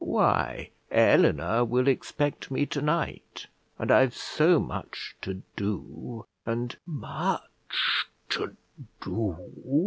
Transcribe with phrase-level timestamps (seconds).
[0.03, 3.45] "Why, Eleanor will expect me tonight;
[3.77, 8.57] and I've so much to do; and" "Much to
[8.99, 9.35] do!"